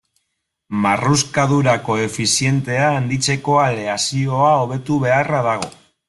Marruskadura 0.83 1.75
koefizientea 1.89 2.87
handitzeko 2.93 3.59
aleazioa 3.65 4.49
hobetu 4.63 4.97
beharra 5.05 5.43
dago. 5.49 5.71